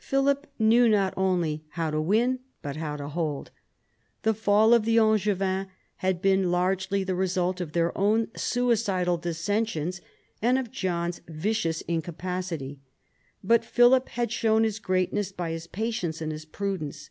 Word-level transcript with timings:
Philip 0.00 0.46
knew 0.58 0.88
not 0.88 1.12
only 1.18 1.66
how 1.72 1.90
to 1.90 2.00
win 2.00 2.38
but 2.62 2.76
how 2.76 2.96
to 2.96 3.10
hold. 3.10 3.50
The 4.22 4.32
fall 4.32 4.72
of 4.72 4.86
the 4.86 4.98
Angevins 4.98 5.66
had 5.96 6.22
been 6.22 6.50
largely 6.50 7.04
the 7.04 7.14
result 7.14 7.60
of 7.60 7.72
their 7.72 7.92
own 7.98 8.28
suicidal 8.34 9.18
dissensions 9.18 10.00
and 10.40 10.58
of 10.58 10.70
John's 10.72 11.20
vicious 11.28 11.82
incapacity. 11.82 12.80
But 13.44 13.66
Philip 13.66 14.08
had 14.08 14.32
shown 14.32 14.64
his 14.64 14.78
greatness 14.78 15.30
by 15.30 15.50
his 15.50 15.66
patience 15.66 16.22
and 16.22 16.32
his 16.32 16.46
prudence. 16.46 17.10